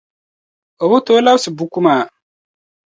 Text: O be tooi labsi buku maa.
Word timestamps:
O 0.83 0.85
be 0.89 0.97
tooi 1.05 1.21
labsi 1.27 1.49
buku 1.57 1.79
maa. 1.85 2.03